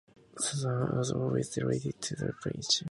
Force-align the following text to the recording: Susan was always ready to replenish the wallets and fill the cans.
Susan 0.39 0.97
was 0.97 1.11
always 1.11 1.55
ready 1.61 1.91
to 1.91 2.15
replenish 2.15 2.15
the 2.15 2.15
wallets 2.15 2.15
and 2.15 2.17
fill 2.17 2.25
the 2.43 2.49
cans. 2.53 2.79